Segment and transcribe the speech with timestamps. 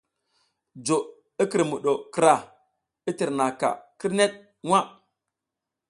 [0.85, 0.97] Jo
[1.41, 2.41] i kǝrmuɗo krah
[3.09, 3.69] i tǝrnaʼaka
[3.99, 4.33] kǝrnek
[4.65, 4.79] nwa.